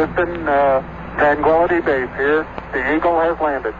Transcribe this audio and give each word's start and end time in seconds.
Houston, 0.00 0.48
uh, 0.48 0.80
Tranquility 1.18 1.80
Base 1.82 2.08
here. 2.16 2.46
The 2.72 2.80
Eagle 2.96 3.20
has 3.20 3.38
landed. 3.38 3.74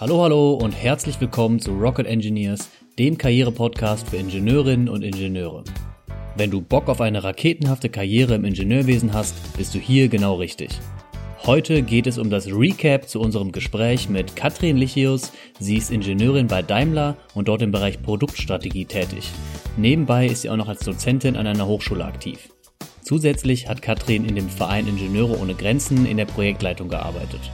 Hallo, 0.00 0.22
hallo 0.22 0.54
und 0.54 0.72
herzlich 0.72 1.20
willkommen 1.20 1.60
zu 1.60 1.72
Rocket 1.72 2.06
Engineers, 2.06 2.70
dem 2.98 3.18
Karriere-Podcast 3.18 4.08
für 4.08 4.16
Ingenieurinnen 4.16 4.88
und 4.88 5.02
Ingenieure. 5.02 5.64
Wenn 6.36 6.50
du 6.50 6.62
Bock 6.62 6.88
auf 6.88 7.02
eine 7.02 7.22
raketenhafte 7.22 7.90
Karriere 7.90 8.36
im 8.36 8.46
Ingenieurwesen 8.46 9.12
hast, 9.12 9.34
bist 9.58 9.74
du 9.74 9.78
hier 9.78 10.08
genau 10.08 10.36
richtig. 10.36 10.80
Heute 11.46 11.82
geht 11.82 12.06
es 12.06 12.16
um 12.16 12.30
das 12.30 12.46
Recap 12.46 13.06
zu 13.06 13.20
unserem 13.20 13.52
Gespräch 13.52 14.08
mit 14.08 14.34
Katrin 14.34 14.78
Lichius. 14.78 15.30
Sie 15.58 15.76
ist 15.76 15.90
Ingenieurin 15.90 16.46
bei 16.46 16.62
Daimler 16.62 17.18
und 17.34 17.48
dort 17.48 17.60
im 17.60 17.70
Bereich 17.70 18.00
Produktstrategie 18.00 18.86
tätig. 18.86 19.30
Nebenbei 19.76 20.24
ist 20.24 20.40
sie 20.40 20.48
auch 20.48 20.56
noch 20.56 20.68
als 20.68 20.80
Dozentin 20.80 21.36
an 21.36 21.46
einer 21.46 21.66
Hochschule 21.66 22.02
aktiv. 22.02 22.48
Zusätzlich 23.02 23.68
hat 23.68 23.82
Katrin 23.82 24.24
in 24.24 24.36
dem 24.36 24.48
Verein 24.48 24.88
Ingenieure 24.88 25.38
ohne 25.38 25.52
Grenzen 25.52 26.06
in 26.06 26.16
der 26.16 26.24
Projektleitung 26.24 26.88
gearbeitet. 26.88 27.50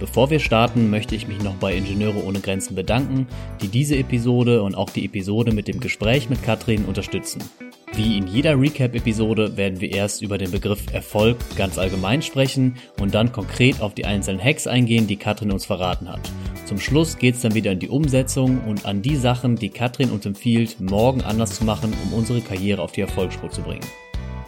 Bevor 0.00 0.30
wir 0.30 0.40
starten, 0.40 0.88
möchte 0.88 1.14
ich 1.14 1.28
mich 1.28 1.42
noch 1.42 1.56
bei 1.56 1.74
Ingenieure 1.74 2.24
ohne 2.24 2.40
Grenzen 2.40 2.74
bedanken, 2.74 3.26
die 3.60 3.68
diese 3.68 3.96
Episode 3.96 4.62
und 4.62 4.74
auch 4.74 4.88
die 4.88 5.04
Episode 5.04 5.52
mit 5.52 5.68
dem 5.68 5.78
Gespräch 5.78 6.30
mit 6.30 6.42
Katrin 6.42 6.86
unterstützen. 6.86 7.44
Wie 7.92 8.16
in 8.16 8.26
jeder 8.26 8.58
Recap-Episode 8.58 9.58
werden 9.58 9.82
wir 9.82 9.92
erst 9.92 10.22
über 10.22 10.38
den 10.38 10.50
Begriff 10.50 10.90
Erfolg 10.94 11.36
ganz 11.54 11.76
allgemein 11.76 12.22
sprechen 12.22 12.76
und 12.98 13.14
dann 13.14 13.30
konkret 13.30 13.82
auf 13.82 13.92
die 13.92 14.06
einzelnen 14.06 14.42
Hacks 14.42 14.66
eingehen, 14.66 15.06
die 15.06 15.16
Katrin 15.16 15.52
uns 15.52 15.66
verraten 15.66 16.08
hat. 16.08 16.20
Zum 16.64 16.80
Schluss 16.80 17.18
geht 17.18 17.34
es 17.34 17.42
dann 17.42 17.54
wieder 17.54 17.72
in 17.72 17.78
die 17.80 17.90
Umsetzung 17.90 18.62
und 18.66 18.86
an 18.86 19.02
die 19.02 19.16
Sachen, 19.16 19.56
die 19.56 19.68
Katrin 19.68 20.10
uns 20.10 20.24
empfiehlt, 20.24 20.80
morgen 20.80 21.20
anders 21.20 21.56
zu 21.56 21.64
machen, 21.64 21.92
um 22.06 22.14
unsere 22.14 22.40
Karriere 22.40 22.80
auf 22.80 22.92
die 22.92 23.02
Erfolgsspur 23.02 23.50
zu 23.50 23.60
bringen. 23.60 23.84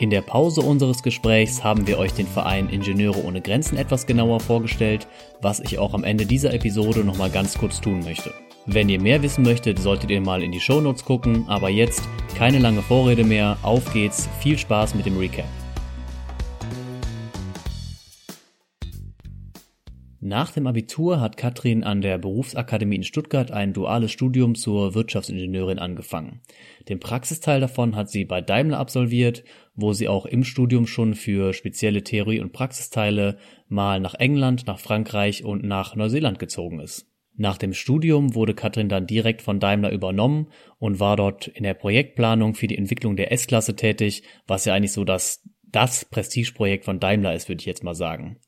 In 0.03 0.11
der 0.11 0.21
Pause 0.21 0.63
unseres 0.63 1.05
Gesprächs 1.05 1.63
haben 1.63 1.87
wir 1.87 1.97
euch 1.97 2.13
den 2.13 2.27
Verein 2.27 2.69
Ingenieure 2.69 3.25
ohne 3.25 3.41
Grenzen 3.41 3.79
etwas 3.79 4.05
genauer 4.05 4.41
vorgestellt, 4.41 5.07
was 5.41 5.61
ich 5.61 5.79
auch 5.79 5.95
am 5.95 6.03
Ende 6.03 6.27
dieser 6.27 6.53
Episode 6.53 7.05
nochmal 7.05 7.31
ganz 7.31 7.57
kurz 7.57 7.81
tun 7.81 8.01
möchte. 8.01 8.35
Wenn 8.67 8.89
ihr 8.89 9.01
mehr 9.01 9.23
wissen 9.23 9.45
möchtet, 9.45 9.79
solltet 9.79 10.11
ihr 10.11 10.21
mal 10.21 10.43
in 10.43 10.51
die 10.51 10.59
Shownotes 10.59 11.05
gucken, 11.05 11.45
aber 11.47 11.69
jetzt 11.71 12.03
keine 12.37 12.59
lange 12.59 12.83
Vorrede 12.83 13.23
mehr, 13.23 13.57
auf 13.63 13.93
geht's, 13.93 14.29
viel 14.41 14.59
Spaß 14.59 14.97
mit 14.97 15.07
dem 15.07 15.17
Recap. 15.19 15.47
Nach 20.25 20.53
dem 20.53 20.69
Abitur 20.69 21.21
hat 21.21 21.37
Katrin 21.37 21.83
an 21.83 22.01
der 22.01 22.17
Berufsakademie 22.17 22.95
in 22.95 23.03
Stuttgart 23.03 23.51
ein 23.51 23.73
duales 23.73 24.13
Studium 24.13 24.55
zur 24.55 24.95
Wirtschaftsingenieurin 24.95 25.81
angefangen. 25.81 26.43
Den 26.89 27.01
Praxisteil 27.01 27.59
davon 27.59 27.97
hat 27.97 28.09
sie 28.09 28.25
bei 28.25 28.41
Daimler 28.41 28.79
absolviert, 28.79 29.43
wo 29.75 29.93
sie 29.93 30.07
auch 30.07 30.25
im 30.25 30.45
Studium 30.45 30.87
schon 30.87 31.17
für 31.17 31.53
spezielle 31.53 32.05
Theorie- 32.05 32.39
und 32.39 32.53
Praxisteile 32.53 33.37
mal 33.67 33.99
nach 33.99 34.15
England, 34.15 34.69
nach 34.69 34.79
Frankreich 34.79 35.43
und 35.43 35.65
nach 35.65 35.97
Neuseeland 35.97 36.39
gezogen 36.39 36.79
ist. 36.79 37.09
Nach 37.35 37.59
dem 37.59 37.73
Studium 37.73 38.37
wurde 38.37 38.55
Katrin 38.55 38.89
dann 38.89 39.09
direkt 39.09 39.43
von 39.43 39.59
Daimler 39.59 39.91
übernommen 39.91 40.53
und 40.79 41.01
war 41.01 41.17
dort 41.17 41.49
in 41.49 41.65
der 41.65 41.75
Projektplanung 41.75 42.55
für 42.55 42.69
die 42.69 42.79
Entwicklung 42.79 43.17
der 43.17 43.33
S-Klasse 43.33 43.75
tätig, 43.75 44.23
was 44.47 44.67
ja 44.67 44.75
eigentlich 44.75 44.93
so 44.93 45.03
das, 45.03 45.43
das 45.65 46.05
Prestigeprojekt 46.05 46.85
von 46.85 47.01
Daimler 47.01 47.35
ist, 47.35 47.49
würde 47.49 47.59
ich 47.59 47.67
jetzt 47.67 47.83
mal 47.83 47.97
sagen. 47.97 48.39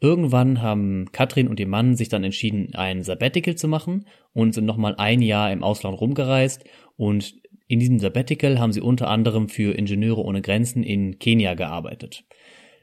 Irgendwann 0.00 0.62
haben 0.62 1.06
Katrin 1.10 1.48
und 1.48 1.58
ihr 1.58 1.66
Mann 1.66 1.96
sich 1.96 2.08
dann 2.08 2.22
entschieden, 2.22 2.74
ein 2.74 3.02
Sabbatical 3.02 3.56
zu 3.56 3.66
machen 3.66 4.06
und 4.32 4.54
sind 4.54 4.64
nochmal 4.64 4.94
ein 4.96 5.22
Jahr 5.22 5.50
im 5.50 5.64
Ausland 5.64 6.00
rumgereist 6.00 6.64
und 6.96 7.34
in 7.66 7.80
diesem 7.80 7.98
Sabbatical 7.98 8.58
haben 8.60 8.72
sie 8.72 8.80
unter 8.80 9.08
anderem 9.08 9.48
für 9.48 9.76
Ingenieure 9.76 10.24
ohne 10.24 10.40
Grenzen 10.40 10.82
in 10.82 11.18
Kenia 11.18 11.54
gearbeitet. 11.54 12.24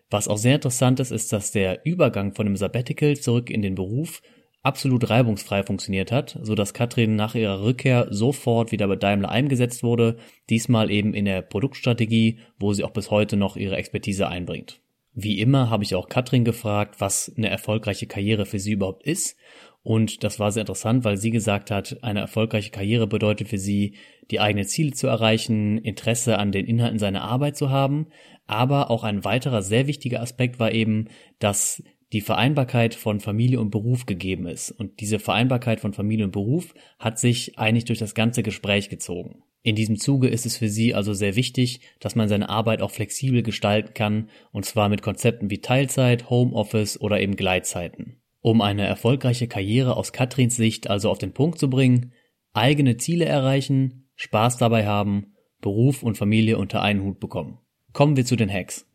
Was 0.09 0.27
auch 0.27 0.37
sehr 0.37 0.55
interessant 0.55 0.99
ist, 0.99 1.11
ist, 1.11 1.33
dass 1.33 1.51
der 1.51 1.85
Übergang 1.85 2.35
von 2.35 2.45
dem 2.45 2.55
Sabbatical 2.55 3.17
zurück 3.17 3.49
in 3.49 3.61
den 3.61 3.75
Beruf 3.75 4.21
absolut 4.61 5.09
reibungsfrei 5.09 5.63
funktioniert 5.63 6.11
hat, 6.11 6.37
so 6.41 6.53
dass 6.53 6.73
Katrin 6.73 7.15
nach 7.15 7.35
ihrer 7.35 7.63
Rückkehr 7.63 8.07
sofort 8.09 8.71
wieder 8.71 8.87
bei 8.87 8.95
Daimler 8.95 9.29
eingesetzt 9.29 9.83
wurde, 9.83 10.17
diesmal 10.49 10.91
eben 10.91 11.13
in 11.13 11.25
der 11.25 11.41
Produktstrategie, 11.41 12.39
wo 12.59 12.73
sie 12.73 12.83
auch 12.83 12.91
bis 12.91 13.09
heute 13.09 13.37
noch 13.37 13.57
ihre 13.57 13.77
Expertise 13.77 14.27
einbringt. 14.27 14.81
Wie 15.17 15.39
immer 15.39 15.69
habe 15.69 15.85
ich 15.85 15.95
auch 15.95 16.09
Katrin 16.09 16.43
gefragt, 16.43 16.99
was 16.99 17.33
eine 17.37 17.49
erfolgreiche 17.49 18.05
Karriere 18.05 18.45
für 18.45 18.59
sie 18.59 18.73
überhaupt 18.73 19.03
ist. 19.07 19.37
Und 19.81 20.25
das 20.25 20.39
war 20.39 20.51
sehr 20.51 20.61
interessant, 20.61 21.05
weil 21.05 21.15
sie 21.15 21.31
gesagt 21.31 21.71
hat, 21.71 22.03
eine 22.03 22.19
erfolgreiche 22.19 22.71
Karriere 22.71 23.07
bedeutet 23.07 23.47
für 23.47 23.57
sie, 23.57 23.95
die 24.29 24.41
eigenen 24.41 24.67
Ziele 24.67 24.91
zu 24.91 25.07
erreichen, 25.07 25.77
Interesse 25.77 26.37
an 26.37 26.51
den 26.51 26.65
Inhalten 26.65 26.99
seiner 26.99 27.21
Arbeit 27.21 27.55
zu 27.55 27.69
haben. 27.69 28.07
Aber 28.45 28.91
auch 28.91 29.03
ein 29.05 29.23
weiterer 29.23 29.61
sehr 29.61 29.87
wichtiger 29.87 30.21
Aspekt 30.21 30.59
war 30.59 30.73
eben, 30.73 31.07
dass 31.39 31.81
die 32.11 32.21
Vereinbarkeit 32.21 32.93
von 32.93 33.21
Familie 33.21 33.61
und 33.61 33.71
Beruf 33.71 34.05
gegeben 34.05 34.47
ist. 34.47 34.71
Und 34.71 34.99
diese 34.99 35.19
Vereinbarkeit 35.19 35.79
von 35.79 35.93
Familie 35.93 36.25
und 36.25 36.31
Beruf 36.31 36.73
hat 36.99 37.19
sich 37.19 37.57
eigentlich 37.57 37.85
durch 37.85 37.99
das 37.99 38.15
ganze 38.15 38.43
Gespräch 38.43 38.89
gezogen. 38.89 39.43
In 39.65 39.75
diesem 39.75 39.97
Zuge 39.97 40.27
ist 40.27 40.45
es 40.45 40.57
für 40.57 40.69
sie 40.69 40.93
also 40.93 41.15
sehr 41.15 41.35
wichtig, 41.35 41.81
dass 41.99 42.15
man 42.15 42.29
seine 42.29 42.49
Arbeit 42.49 42.83
auch 42.83 42.91
flexibel 42.91 43.41
gestalten 43.41 43.95
kann, 43.95 44.29
und 44.51 44.63
zwar 44.63 44.89
mit 44.89 45.01
Konzepten 45.01 45.49
wie 45.49 45.57
Teilzeit, 45.57 46.29
Homeoffice 46.29 47.01
oder 47.01 47.19
eben 47.19 47.35
Gleitzeiten. 47.35 48.21
Um 48.41 48.61
eine 48.61 48.85
erfolgreiche 48.85 49.47
Karriere 49.47 49.97
aus 49.97 50.13
Katrins 50.13 50.55
Sicht 50.55 50.87
also 50.87 51.09
auf 51.09 51.17
den 51.17 51.33
Punkt 51.33 51.57
zu 51.57 51.67
bringen, 51.67 52.13
eigene 52.53 52.97
Ziele 52.97 53.25
erreichen, 53.25 54.07
Spaß 54.13 54.57
dabei 54.57 54.85
haben, 54.85 55.33
Beruf 55.61 56.03
und 56.03 56.15
Familie 56.15 56.59
unter 56.59 56.83
einen 56.83 57.01
Hut 57.01 57.19
bekommen. 57.19 57.57
Kommen 57.91 58.17
wir 58.17 58.25
zu 58.25 58.35
den 58.35 58.53
Hacks. 58.53 58.87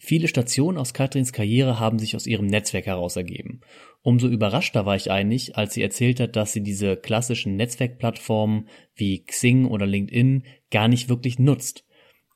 Viele 0.00 0.28
Stationen 0.28 0.78
aus 0.78 0.94
Katrins 0.94 1.32
Karriere 1.32 1.80
haben 1.80 1.98
sich 1.98 2.14
aus 2.14 2.26
ihrem 2.26 2.46
Netzwerk 2.46 2.86
heraus 2.86 3.16
ergeben. 3.16 3.60
Umso 4.02 4.28
überraschter 4.28 4.86
war 4.86 4.94
ich 4.94 5.10
eigentlich, 5.10 5.56
als 5.56 5.74
sie 5.74 5.82
erzählt 5.82 6.20
hat, 6.20 6.36
dass 6.36 6.52
sie 6.52 6.62
diese 6.62 6.96
klassischen 6.96 7.56
Netzwerkplattformen 7.56 8.68
wie 8.94 9.24
Xing 9.24 9.66
oder 9.66 9.86
LinkedIn 9.86 10.44
gar 10.70 10.86
nicht 10.86 11.08
wirklich 11.08 11.40
nutzt. 11.40 11.84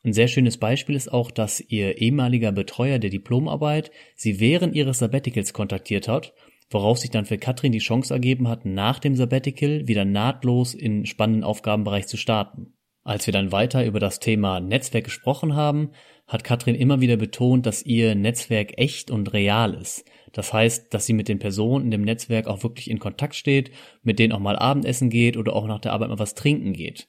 Ein 0.04 0.12
sehr 0.12 0.26
schönes 0.26 0.56
Beispiel 0.56 0.96
ist 0.96 1.12
auch, 1.12 1.30
dass 1.30 1.60
ihr 1.60 1.98
ehemaliger 1.98 2.50
Betreuer 2.50 2.98
der 2.98 3.10
Diplomarbeit 3.10 3.92
sie 4.16 4.40
während 4.40 4.74
ihres 4.74 4.98
Sabbaticals 4.98 5.52
kontaktiert 5.52 6.08
hat, 6.08 6.34
woraus 6.68 7.02
sich 7.02 7.10
dann 7.10 7.26
für 7.26 7.38
Katrin 7.38 7.70
die 7.70 7.78
Chance 7.78 8.12
ergeben 8.12 8.48
hat, 8.48 8.64
nach 8.64 8.98
dem 8.98 9.14
Sabbatical 9.14 9.86
wieder 9.86 10.04
nahtlos 10.04 10.74
in 10.74 11.06
spannenden 11.06 11.44
Aufgabenbereich 11.44 12.08
zu 12.08 12.16
starten. 12.16 12.74
Als 13.04 13.26
wir 13.26 13.32
dann 13.32 13.50
weiter 13.50 13.84
über 13.84 13.98
das 13.98 14.20
Thema 14.20 14.60
Netzwerk 14.60 15.04
gesprochen 15.04 15.56
haben, 15.56 15.90
hat 16.28 16.44
Katrin 16.44 16.76
immer 16.76 17.00
wieder 17.00 17.16
betont, 17.16 17.66
dass 17.66 17.84
ihr 17.84 18.14
Netzwerk 18.14 18.78
echt 18.78 19.10
und 19.10 19.32
real 19.32 19.74
ist. 19.74 20.04
Das 20.32 20.52
heißt, 20.52 20.94
dass 20.94 21.04
sie 21.04 21.12
mit 21.12 21.28
den 21.28 21.40
Personen 21.40 21.86
in 21.86 21.90
dem 21.90 22.02
Netzwerk 22.02 22.46
auch 22.46 22.62
wirklich 22.62 22.88
in 22.88 23.00
Kontakt 23.00 23.34
steht, 23.34 23.72
mit 24.02 24.20
denen 24.20 24.32
auch 24.32 24.38
mal 24.38 24.56
Abendessen 24.56 25.10
geht 25.10 25.36
oder 25.36 25.54
auch 25.54 25.66
nach 25.66 25.80
der 25.80 25.92
Arbeit 25.92 26.10
mal 26.10 26.20
was 26.20 26.34
trinken 26.34 26.72
geht. 26.72 27.08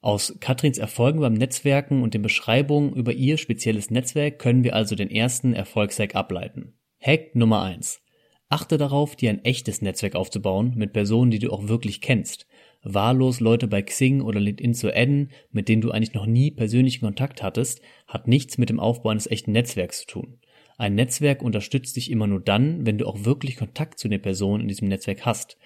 Aus 0.00 0.36
Katrins 0.38 0.78
Erfolgen 0.78 1.20
beim 1.20 1.34
Netzwerken 1.34 2.04
und 2.04 2.14
den 2.14 2.22
Beschreibungen 2.22 2.94
über 2.94 3.12
ihr 3.12 3.36
spezielles 3.36 3.90
Netzwerk 3.90 4.38
können 4.38 4.62
wir 4.62 4.76
also 4.76 4.94
den 4.94 5.10
ersten 5.10 5.54
Erfolgshack 5.54 6.14
ableiten. 6.14 6.78
Hack 7.00 7.34
Nummer 7.34 7.62
eins: 7.62 8.00
Achte 8.48 8.78
darauf, 8.78 9.16
dir 9.16 9.30
ein 9.30 9.44
echtes 9.44 9.82
Netzwerk 9.82 10.14
aufzubauen 10.14 10.74
mit 10.76 10.92
Personen, 10.92 11.32
die 11.32 11.40
du 11.40 11.50
auch 11.50 11.66
wirklich 11.66 12.00
kennst 12.00 12.46
wahllos 12.94 13.40
Leute 13.40 13.66
bei 13.66 13.82
Xing 13.82 14.20
oder 14.20 14.40
LinkedIn 14.40 14.74
zu 14.74 14.94
adden, 14.94 15.30
mit 15.50 15.68
denen 15.68 15.82
du 15.82 15.90
eigentlich 15.90 16.14
noch 16.14 16.26
nie 16.26 16.50
persönlichen 16.50 17.04
Kontakt 17.04 17.42
hattest, 17.42 17.80
hat 18.06 18.28
nichts 18.28 18.58
mit 18.58 18.70
dem 18.70 18.80
Aufbau 18.80 19.10
eines 19.10 19.26
echten 19.26 19.52
Netzwerks 19.52 20.00
zu 20.00 20.06
tun. 20.06 20.38
Ein 20.78 20.94
Netzwerk 20.94 21.42
unterstützt 21.42 21.96
dich 21.96 22.10
immer 22.10 22.26
nur 22.26 22.40
dann, 22.40 22.86
wenn 22.86 22.98
du 22.98 23.06
auch 23.06 23.24
wirklich 23.24 23.56
Kontakt 23.56 23.98
zu 23.98 24.08
den 24.08 24.20
Personen 24.22 24.62
in 24.62 24.68
diesem 24.68 24.88
Netzwerk 24.88 25.24
hast. 25.24 25.56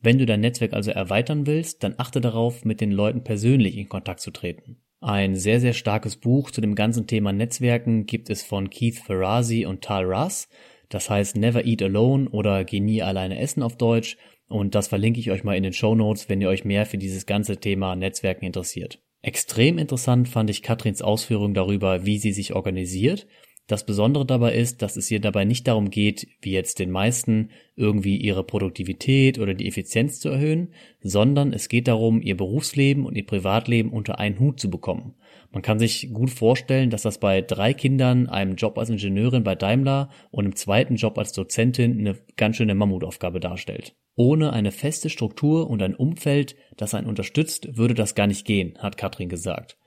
Wenn 0.00 0.18
du 0.18 0.26
dein 0.26 0.40
Netzwerk 0.40 0.74
also 0.74 0.90
erweitern 0.90 1.46
willst, 1.46 1.82
dann 1.82 1.94
achte 1.96 2.20
darauf, 2.20 2.64
mit 2.64 2.80
den 2.80 2.92
Leuten 2.92 3.24
persönlich 3.24 3.76
in 3.76 3.88
Kontakt 3.88 4.20
zu 4.20 4.30
treten. 4.30 4.76
Ein 5.00 5.36
sehr, 5.36 5.60
sehr 5.60 5.72
starkes 5.72 6.16
Buch 6.16 6.50
zu 6.50 6.60
dem 6.60 6.74
ganzen 6.74 7.06
Thema 7.06 7.32
Netzwerken 7.32 8.06
gibt 8.06 8.30
es 8.30 8.42
von 8.42 8.68
Keith 8.68 8.98
Ferrazzi 8.98 9.64
und 9.64 9.82
Tal 9.82 10.04
Russ. 10.04 10.48
Das 10.88 11.08
heißt 11.08 11.36
Never 11.36 11.64
Eat 11.64 11.82
Alone 11.82 12.28
oder 12.30 12.64
Geh 12.64 12.80
nie 12.80 13.02
alleine 13.02 13.38
essen 13.38 13.62
auf 13.62 13.76
Deutsch. 13.76 14.16
Und 14.48 14.74
das 14.74 14.88
verlinke 14.88 15.20
ich 15.20 15.30
euch 15.30 15.44
mal 15.44 15.56
in 15.56 15.62
den 15.62 15.72
Show 15.72 15.94
Notes, 15.94 16.28
wenn 16.28 16.40
ihr 16.40 16.48
euch 16.48 16.64
mehr 16.64 16.86
für 16.86 16.98
dieses 16.98 17.26
ganze 17.26 17.58
Thema 17.58 17.94
Netzwerken 17.94 18.46
interessiert. 18.46 19.00
Extrem 19.20 19.78
interessant 19.78 20.28
fand 20.28 20.48
ich 20.48 20.62
Katrins 20.62 21.02
Ausführung 21.02 21.52
darüber, 21.52 22.06
wie 22.06 22.18
sie 22.18 22.32
sich 22.32 22.54
organisiert. 22.54 23.26
Das 23.68 23.84
Besondere 23.84 24.24
dabei 24.24 24.54
ist, 24.54 24.80
dass 24.80 24.96
es 24.96 25.08
hier 25.08 25.20
dabei 25.20 25.44
nicht 25.44 25.68
darum 25.68 25.90
geht, 25.90 26.26
wie 26.40 26.52
jetzt 26.52 26.78
den 26.78 26.90
meisten, 26.90 27.50
irgendwie 27.76 28.16
ihre 28.16 28.42
Produktivität 28.42 29.38
oder 29.38 29.52
die 29.52 29.68
Effizienz 29.68 30.20
zu 30.20 30.30
erhöhen, 30.30 30.72
sondern 31.02 31.52
es 31.52 31.68
geht 31.68 31.86
darum, 31.86 32.22
ihr 32.22 32.34
Berufsleben 32.34 33.04
und 33.04 33.14
ihr 33.14 33.26
Privatleben 33.26 33.92
unter 33.92 34.18
einen 34.18 34.40
Hut 34.40 34.58
zu 34.58 34.70
bekommen. 34.70 35.16
Man 35.52 35.60
kann 35.60 35.78
sich 35.78 36.10
gut 36.14 36.30
vorstellen, 36.30 36.88
dass 36.88 37.02
das 37.02 37.18
bei 37.20 37.42
drei 37.42 37.74
Kindern, 37.74 38.26
einem 38.26 38.56
Job 38.56 38.78
als 38.78 38.88
Ingenieurin 38.88 39.44
bei 39.44 39.54
Daimler 39.54 40.08
und 40.30 40.46
einem 40.46 40.56
zweiten 40.56 40.96
Job 40.96 41.18
als 41.18 41.32
Dozentin 41.32 41.98
eine 41.98 42.16
ganz 42.36 42.56
schöne 42.56 42.74
Mammutaufgabe 42.74 43.38
darstellt. 43.38 43.94
Ohne 44.16 44.54
eine 44.54 44.72
feste 44.72 45.10
Struktur 45.10 45.68
und 45.68 45.82
ein 45.82 45.94
Umfeld, 45.94 46.56
das 46.78 46.94
einen 46.94 47.06
unterstützt, 47.06 47.76
würde 47.76 47.94
das 47.94 48.14
gar 48.14 48.26
nicht 48.26 48.46
gehen, 48.46 48.78
hat 48.78 48.96
Katrin 48.96 49.28
gesagt. 49.28 49.77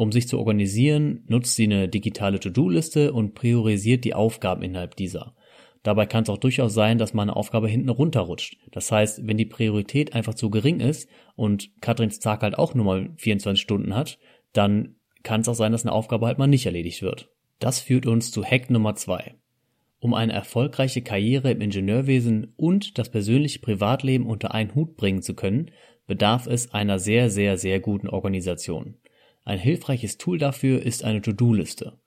Um 0.00 0.12
sich 0.12 0.26
zu 0.26 0.38
organisieren, 0.38 1.24
nutzt 1.28 1.56
sie 1.56 1.64
eine 1.64 1.86
digitale 1.86 2.40
To-Do-Liste 2.40 3.12
und 3.12 3.34
priorisiert 3.34 4.02
die 4.02 4.14
Aufgaben 4.14 4.62
innerhalb 4.62 4.96
dieser. 4.96 5.34
Dabei 5.82 6.06
kann 6.06 6.22
es 6.22 6.30
auch 6.30 6.38
durchaus 6.38 6.72
sein, 6.72 6.96
dass 6.96 7.12
mal 7.12 7.24
eine 7.24 7.36
Aufgabe 7.36 7.68
hinten 7.68 7.90
runterrutscht. 7.90 8.56
Das 8.72 8.90
heißt, 8.90 9.26
wenn 9.26 9.36
die 9.36 9.44
Priorität 9.44 10.14
einfach 10.14 10.32
zu 10.32 10.48
gering 10.48 10.80
ist 10.80 11.06
und 11.36 11.68
Katrins 11.82 12.18
Tag 12.18 12.40
halt 12.40 12.56
auch 12.56 12.72
nur 12.72 12.86
mal 12.86 13.10
24 13.18 13.60
Stunden 13.60 13.94
hat, 13.94 14.18
dann 14.54 14.96
kann 15.22 15.42
es 15.42 15.48
auch 15.48 15.54
sein, 15.54 15.72
dass 15.72 15.84
eine 15.84 15.92
Aufgabe 15.92 16.28
halt 16.28 16.38
mal 16.38 16.46
nicht 16.46 16.64
erledigt 16.64 17.02
wird. 17.02 17.28
Das 17.58 17.80
führt 17.80 18.06
uns 18.06 18.30
zu 18.30 18.42
Hack 18.42 18.70
Nummer 18.70 18.94
zwei. 18.94 19.34
Um 19.98 20.14
eine 20.14 20.32
erfolgreiche 20.32 21.02
Karriere 21.02 21.50
im 21.50 21.60
Ingenieurwesen 21.60 22.54
und 22.56 22.96
das 22.96 23.10
persönliche 23.10 23.58
Privatleben 23.58 24.24
unter 24.24 24.54
einen 24.54 24.74
Hut 24.74 24.96
bringen 24.96 25.20
zu 25.20 25.34
können, 25.34 25.72
bedarf 26.06 26.46
es 26.46 26.72
einer 26.72 26.98
sehr, 26.98 27.28
sehr, 27.28 27.58
sehr 27.58 27.80
guten 27.80 28.08
Organisation. 28.08 28.96
Ein 29.44 29.58
hilfreiches 29.58 30.18
Tool 30.18 30.38
dafür 30.38 30.82
ist 30.82 31.04
eine 31.04 31.22
To-Do-Liste. 31.22 31.98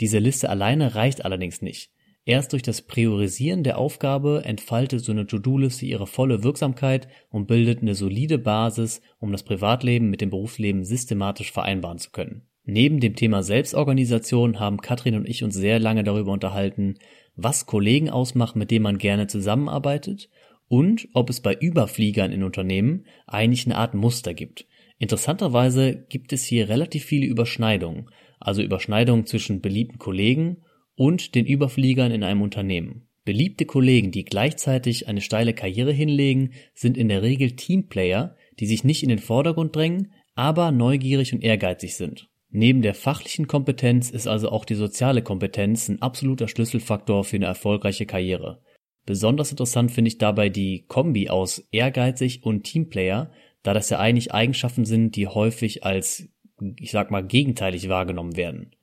Diese 0.00 0.18
Liste 0.18 0.48
alleine 0.48 0.94
reicht 0.94 1.24
allerdings 1.24 1.62
nicht. 1.62 1.90
Erst 2.24 2.52
durch 2.52 2.62
das 2.62 2.82
Priorisieren 2.82 3.64
der 3.64 3.78
Aufgabe 3.78 4.42
entfaltet 4.44 5.00
so 5.00 5.12
eine 5.12 5.26
To-Do-Liste 5.26 5.86
ihre 5.86 6.06
volle 6.06 6.42
Wirksamkeit 6.42 7.08
und 7.30 7.46
bildet 7.46 7.80
eine 7.80 7.94
solide 7.94 8.38
Basis, 8.38 9.00
um 9.18 9.32
das 9.32 9.42
Privatleben 9.42 10.10
mit 10.10 10.20
dem 10.20 10.30
Berufsleben 10.30 10.84
systematisch 10.84 11.50
vereinbaren 11.50 11.98
zu 11.98 12.10
können. 12.10 12.42
Neben 12.64 13.00
dem 13.00 13.16
Thema 13.16 13.42
Selbstorganisation 13.42 14.60
haben 14.60 14.80
Katrin 14.80 15.16
und 15.16 15.28
ich 15.28 15.42
uns 15.42 15.54
sehr 15.54 15.78
lange 15.78 16.04
darüber 16.04 16.32
unterhalten, 16.32 16.94
was 17.34 17.66
Kollegen 17.66 18.10
ausmacht, 18.10 18.54
mit 18.54 18.70
denen 18.70 18.82
man 18.82 18.98
gerne 18.98 19.26
zusammenarbeitet 19.26 20.28
und 20.68 21.08
ob 21.14 21.30
es 21.30 21.40
bei 21.40 21.54
Überfliegern 21.54 22.32
in 22.32 22.44
Unternehmen 22.44 23.06
eigentlich 23.26 23.66
eine 23.66 23.76
Art 23.76 23.94
Muster 23.94 24.34
gibt. 24.34 24.66
Interessanterweise 25.00 26.04
gibt 26.10 26.34
es 26.34 26.44
hier 26.44 26.68
relativ 26.68 27.06
viele 27.06 27.24
Überschneidungen, 27.24 28.10
also 28.38 28.60
Überschneidungen 28.60 29.24
zwischen 29.24 29.62
beliebten 29.62 29.98
Kollegen 29.98 30.58
und 30.94 31.34
den 31.34 31.46
Überfliegern 31.46 32.12
in 32.12 32.22
einem 32.22 32.42
Unternehmen. 32.42 33.08
Beliebte 33.24 33.64
Kollegen, 33.64 34.10
die 34.10 34.26
gleichzeitig 34.26 35.08
eine 35.08 35.22
steile 35.22 35.54
Karriere 35.54 35.92
hinlegen, 35.92 36.52
sind 36.74 36.98
in 36.98 37.08
der 37.08 37.22
Regel 37.22 37.52
Teamplayer, 37.52 38.36
die 38.58 38.66
sich 38.66 38.84
nicht 38.84 39.02
in 39.02 39.08
den 39.08 39.18
Vordergrund 39.18 39.74
drängen, 39.74 40.12
aber 40.34 40.70
neugierig 40.70 41.32
und 41.32 41.42
ehrgeizig 41.42 41.96
sind. 41.96 42.28
Neben 42.50 42.82
der 42.82 42.94
fachlichen 42.94 43.46
Kompetenz 43.46 44.10
ist 44.10 44.26
also 44.26 44.50
auch 44.50 44.66
die 44.66 44.74
soziale 44.74 45.22
Kompetenz 45.22 45.88
ein 45.88 46.02
absoluter 46.02 46.46
Schlüsselfaktor 46.46 47.24
für 47.24 47.36
eine 47.36 47.46
erfolgreiche 47.46 48.04
Karriere. 48.04 48.60
Besonders 49.06 49.50
interessant 49.50 49.92
finde 49.92 50.08
ich 50.08 50.18
dabei 50.18 50.50
die 50.50 50.84
Kombi 50.88 51.30
aus 51.30 51.66
ehrgeizig 51.70 52.44
und 52.44 52.64
Teamplayer, 52.64 53.30
da 53.62 53.74
das 53.74 53.90
ja 53.90 53.98
eigentlich 53.98 54.32
Eigenschaften 54.32 54.84
sind, 54.84 55.16
die 55.16 55.26
häufig 55.26 55.84
als, 55.84 56.28
ich 56.76 56.90
sag 56.90 57.10
mal, 57.10 57.26
gegenteilig 57.26 57.88
wahrgenommen 57.88 58.36
werden. 58.36 58.74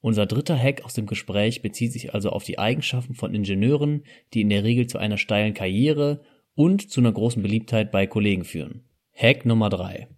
Unser 0.00 0.26
dritter 0.26 0.58
Hack 0.58 0.84
aus 0.84 0.94
dem 0.94 1.06
Gespräch 1.06 1.62
bezieht 1.62 1.92
sich 1.92 2.12
also 2.12 2.30
auf 2.30 2.42
die 2.42 2.58
Eigenschaften 2.58 3.14
von 3.14 3.34
Ingenieuren, 3.34 4.04
die 4.34 4.40
in 4.40 4.50
der 4.50 4.64
Regel 4.64 4.88
zu 4.88 4.98
einer 4.98 5.16
steilen 5.16 5.54
Karriere 5.54 6.22
und 6.54 6.90
zu 6.90 7.00
einer 7.00 7.12
großen 7.12 7.42
Beliebtheit 7.42 7.92
bei 7.92 8.06
Kollegen 8.06 8.44
führen. 8.44 8.84
Hack 9.14 9.46
Nummer 9.46 9.68
drei: 9.68 10.08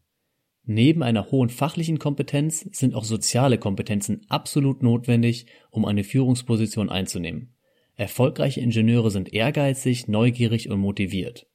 Neben 0.65 1.03
einer 1.03 1.31
hohen 1.31 1.51
fachlichen 1.51 1.99
Kompetenz 1.99 2.61
sind 2.73 2.95
auch 2.95 3.05
soziale 3.05 3.59
Kompetenzen 3.59 4.23
absolut 4.29 4.83
notwendig, 4.83 5.47
um 5.71 5.85
eine 5.85 6.05
Führungsposition 6.05 6.89
einzunehmen. 6.89 7.55
Erfolgreiche 7.97 8.61
Ingenieure 8.61 9.11
sind 9.11 9.33
ehrgeizig, 9.35 10.09
neugierig 10.09 10.71
und 10.71 10.81
motiviert. 10.81 11.47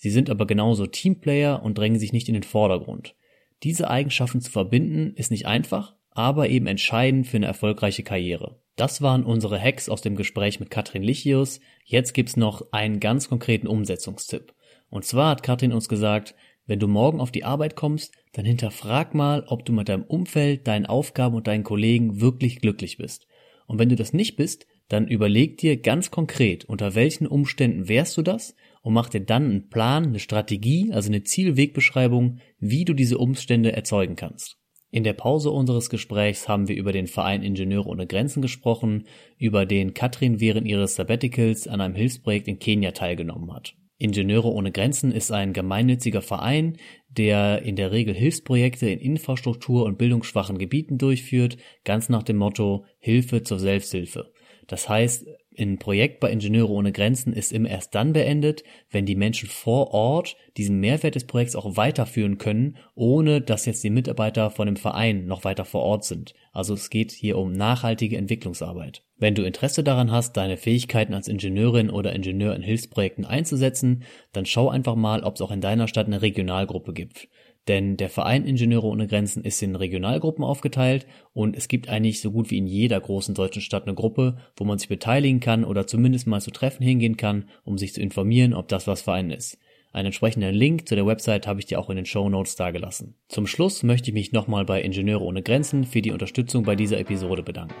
Sie 0.00 0.08
sind 0.08 0.30
aber 0.30 0.46
genauso 0.46 0.86
Teamplayer 0.86 1.62
und 1.62 1.76
drängen 1.76 1.98
sich 1.98 2.14
nicht 2.14 2.28
in 2.28 2.32
den 2.32 2.42
Vordergrund. 2.42 3.14
Diese 3.62 3.90
Eigenschaften 3.90 4.40
zu 4.40 4.50
verbinden 4.50 5.12
ist 5.14 5.30
nicht 5.30 5.44
einfach, 5.44 5.94
aber 6.10 6.48
eben 6.48 6.66
entscheidend 6.66 7.26
für 7.26 7.36
eine 7.36 7.44
erfolgreiche 7.44 8.02
Karriere. 8.02 8.62
Das 8.76 9.02
waren 9.02 9.24
unsere 9.24 9.60
Hacks 9.60 9.90
aus 9.90 10.00
dem 10.00 10.16
Gespräch 10.16 10.58
mit 10.58 10.70
Katrin 10.70 11.02
Lichius. 11.02 11.60
Jetzt 11.84 12.14
gibt's 12.14 12.38
noch 12.38 12.72
einen 12.72 12.98
ganz 12.98 13.28
konkreten 13.28 13.66
Umsetzungstipp. 13.66 14.54
Und 14.88 15.04
zwar 15.04 15.32
hat 15.32 15.42
Katrin 15.42 15.74
uns 15.74 15.86
gesagt, 15.86 16.34
wenn 16.64 16.80
du 16.80 16.88
morgen 16.88 17.20
auf 17.20 17.30
die 17.30 17.44
Arbeit 17.44 17.76
kommst, 17.76 18.14
dann 18.32 18.46
hinterfrag 18.46 19.14
mal, 19.14 19.44
ob 19.48 19.66
du 19.66 19.74
mit 19.74 19.90
deinem 19.90 20.04
Umfeld, 20.04 20.66
deinen 20.66 20.86
Aufgaben 20.86 21.36
und 21.36 21.46
deinen 21.46 21.62
Kollegen 21.64 22.22
wirklich 22.22 22.62
glücklich 22.62 22.96
bist. 22.96 23.26
Und 23.66 23.78
wenn 23.78 23.90
du 23.90 23.96
das 23.96 24.14
nicht 24.14 24.36
bist, 24.36 24.66
dann 24.88 25.08
überleg 25.08 25.58
dir 25.58 25.76
ganz 25.76 26.10
konkret, 26.10 26.64
unter 26.64 26.94
welchen 26.94 27.26
Umständen 27.26 27.86
wärst 27.86 28.16
du 28.16 28.22
das 28.22 28.56
und 28.82 28.94
mach 28.94 29.08
dir 29.08 29.20
dann 29.20 29.44
einen 29.44 29.68
Plan, 29.68 30.06
eine 30.06 30.18
Strategie, 30.18 30.92
also 30.92 31.08
eine 31.08 31.22
Zielwegbeschreibung, 31.22 32.38
wie 32.58 32.84
du 32.84 32.94
diese 32.94 33.18
Umstände 33.18 33.72
erzeugen 33.72 34.16
kannst. 34.16 34.56
In 34.92 35.04
der 35.04 35.12
Pause 35.12 35.50
unseres 35.50 35.88
Gesprächs 35.88 36.48
haben 36.48 36.66
wir 36.66 36.76
über 36.76 36.92
den 36.92 37.06
Verein 37.06 37.42
Ingenieure 37.42 37.88
ohne 37.88 38.08
Grenzen 38.08 38.42
gesprochen, 38.42 39.06
über 39.38 39.64
den 39.64 39.94
Katrin 39.94 40.40
während 40.40 40.66
ihres 40.66 40.96
Sabbaticals 40.96 41.68
an 41.68 41.80
einem 41.80 41.94
Hilfsprojekt 41.94 42.48
in 42.48 42.58
Kenia 42.58 42.90
teilgenommen 42.90 43.52
hat. 43.54 43.74
Ingenieure 43.98 44.48
ohne 44.48 44.72
Grenzen 44.72 45.12
ist 45.12 45.30
ein 45.30 45.52
gemeinnütziger 45.52 46.22
Verein, 46.22 46.78
der 47.08 47.62
in 47.62 47.76
der 47.76 47.92
Regel 47.92 48.14
Hilfsprojekte 48.14 48.88
in 48.88 48.98
Infrastruktur- 48.98 49.84
und 49.84 49.98
bildungsschwachen 49.98 50.58
Gebieten 50.58 50.96
durchführt, 50.96 51.58
ganz 51.84 52.08
nach 52.08 52.22
dem 52.22 52.38
Motto 52.38 52.86
Hilfe 52.98 53.42
zur 53.42 53.60
Selbsthilfe. 53.60 54.32
Das 54.66 54.88
heißt, 54.88 55.26
ein 55.60 55.78
Projekt 55.78 56.20
bei 56.20 56.30
Ingenieure 56.30 56.70
ohne 56.70 56.92
Grenzen 56.92 57.32
ist 57.32 57.52
immer 57.52 57.68
erst 57.68 57.94
dann 57.94 58.12
beendet, 58.12 58.64
wenn 58.90 59.06
die 59.06 59.14
Menschen 59.14 59.48
vor 59.48 59.92
Ort 59.92 60.36
diesen 60.56 60.80
Mehrwert 60.80 61.14
des 61.14 61.26
Projekts 61.26 61.56
auch 61.56 61.76
weiterführen 61.76 62.38
können, 62.38 62.76
ohne 62.94 63.40
dass 63.40 63.66
jetzt 63.66 63.84
die 63.84 63.90
Mitarbeiter 63.90 64.50
von 64.50 64.66
dem 64.66 64.76
Verein 64.76 65.26
noch 65.26 65.44
weiter 65.44 65.64
vor 65.64 65.82
Ort 65.82 66.04
sind. 66.04 66.34
Also 66.52 66.74
es 66.74 66.90
geht 66.90 67.12
hier 67.12 67.38
um 67.38 67.52
nachhaltige 67.52 68.16
Entwicklungsarbeit. 68.16 69.02
Wenn 69.16 69.34
du 69.34 69.42
Interesse 69.42 69.84
daran 69.84 70.10
hast, 70.10 70.36
deine 70.38 70.56
Fähigkeiten 70.56 71.12
als 71.12 71.28
Ingenieurin 71.28 71.90
oder 71.90 72.14
Ingenieur 72.14 72.56
in 72.56 72.62
Hilfsprojekten 72.62 73.26
einzusetzen, 73.26 74.02
dann 74.32 74.46
schau 74.46 74.70
einfach 74.70 74.96
mal, 74.96 75.22
ob 75.22 75.34
es 75.34 75.42
auch 75.42 75.50
in 75.50 75.60
deiner 75.60 75.88
Stadt 75.88 76.06
eine 76.06 76.22
Regionalgruppe 76.22 76.94
gibt. 76.94 77.28
Denn 77.68 77.96
der 77.96 78.08
Verein 78.08 78.46
Ingenieure 78.46 78.86
ohne 78.86 79.06
Grenzen 79.06 79.44
ist 79.44 79.62
in 79.62 79.76
Regionalgruppen 79.76 80.44
aufgeteilt 80.44 81.06
und 81.32 81.56
es 81.56 81.68
gibt 81.68 81.88
eigentlich 81.88 82.20
so 82.20 82.32
gut 82.32 82.50
wie 82.50 82.58
in 82.58 82.66
jeder 82.66 83.00
großen 83.00 83.34
deutschen 83.34 83.62
Stadt 83.62 83.86
eine 83.86 83.94
Gruppe, 83.94 84.38
wo 84.56 84.64
man 84.64 84.78
sich 84.78 84.88
beteiligen 84.88 85.40
kann 85.40 85.64
oder 85.64 85.86
zumindest 85.86 86.26
mal 86.26 86.40
zu 86.40 86.50
Treffen 86.50 86.82
hingehen 86.82 87.16
kann, 87.16 87.48
um 87.62 87.78
sich 87.78 87.92
zu 87.92 88.00
informieren, 88.00 88.54
ob 88.54 88.68
das 88.68 88.86
was 88.86 89.02
für 89.02 89.12
einen 89.12 89.30
ist. 89.30 89.58
Einen 89.92 90.06
entsprechenden 90.06 90.54
Link 90.54 90.88
zu 90.88 90.94
der 90.94 91.06
Website 91.06 91.46
habe 91.46 91.60
ich 91.60 91.66
dir 91.66 91.80
auch 91.80 91.90
in 91.90 91.96
den 91.96 92.06
Show 92.06 92.28
Notes 92.28 92.54
dargelassen. 92.54 93.16
Zum 93.28 93.46
Schluss 93.46 93.82
möchte 93.82 94.10
ich 94.10 94.14
mich 94.14 94.32
nochmal 94.32 94.64
bei 94.64 94.80
Ingenieure 94.82 95.24
ohne 95.24 95.42
Grenzen 95.42 95.84
für 95.84 96.00
die 96.00 96.12
Unterstützung 96.12 96.62
bei 96.62 96.76
dieser 96.76 96.98
Episode 96.98 97.42
bedanken. 97.42 97.74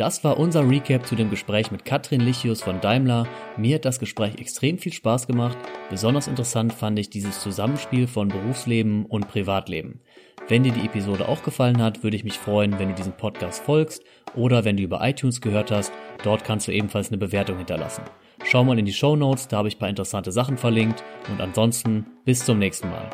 Das 0.00 0.24
war 0.24 0.38
unser 0.38 0.66
Recap 0.66 1.06
zu 1.06 1.14
dem 1.14 1.28
Gespräch 1.28 1.70
mit 1.70 1.84
Katrin 1.84 2.22
Lichius 2.22 2.62
von 2.62 2.80
Daimler. 2.80 3.28
Mir 3.58 3.74
hat 3.74 3.84
das 3.84 3.98
Gespräch 3.98 4.36
extrem 4.38 4.78
viel 4.78 4.94
Spaß 4.94 5.26
gemacht. 5.26 5.58
Besonders 5.90 6.26
interessant 6.26 6.72
fand 6.72 6.98
ich 6.98 7.10
dieses 7.10 7.40
Zusammenspiel 7.40 8.06
von 8.06 8.28
Berufsleben 8.28 9.04
und 9.04 9.28
Privatleben. 9.28 10.00
Wenn 10.48 10.62
dir 10.62 10.72
die 10.72 10.86
Episode 10.86 11.28
auch 11.28 11.42
gefallen 11.42 11.82
hat, 11.82 12.02
würde 12.02 12.16
ich 12.16 12.24
mich 12.24 12.38
freuen, 12.38 12.78
wenn 12.78 12.88
du 12.88 12.94
diesem 12.94 13.12
Podcast 13.12 13.62
folgst 13.62 14.02
oder 14.34 14.64
wenn 14.64 14.78
du 14.78 14.84
über 14.84 15.06
iTunes 15.06 15.42
gehört 15.42 15.70
hast. 15.70 15.92
Dort 16.24 16.44
kannst 16.44 16.66
du 16.66 16.72
ebenfalls 16.72 17.08
eine 17.08 17.18
Bewertung 17.18 17.58
hinterlassen. 17.58 18.04
Schau 18.42 18.64
mal 18.64 18.78
in 18.78 18.86
die 18.86 18.94
Show 18.94 19.16
Notes, 19.16 19.48
da 19.48 19.58
habe 19.58 19.68
ich 19.68 19.76
ein 19.76 19.80
paar 19.80 19.90
interessante 19.90 20.32
Sachen 20.32 20.56
verlinkt. 20.56 21.04
Und 21.30 21.42
ansonsten 21.42 22.06
bis 22.24 22.42
zum 22.42 22.58
nächsten 22.58 22.88
Mal. 22.88 23.10